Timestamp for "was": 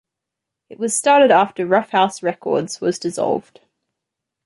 0.79-0.95, 2.81-2.97